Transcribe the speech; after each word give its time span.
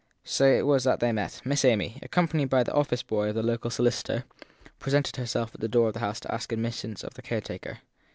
So 0.23 0.45
it 0.47 0.65
was 0.65 0.83
that 0.85 0.99
they 0.99 1.11
met: 1.11 1.43
Miss 1.45 1.63
Amy, 1.63 1.99
accompanied 2.01 2.49
by 2.49 2.63
the 2.63 2.73
office 2.73 3.03
boy 3.03 3.29
of 3.29 3.35
the 3.35 3.43
local 3.43 3.69
solicitor, 3.69 4.23
presented 4.79 5.17
herself 5.17 5.51
at 5.53 5.61
the 5.61 5.67
door 5.67 5.89
of 5.89 5.93
the 5.93 5.99
house 5.99 6.19
to 6.21 6.33
ask 6.33 6.51
admittance 6.51 7.03
of 7.03 7.13
the 7.13 7.21
caretaker. 7.21 7.81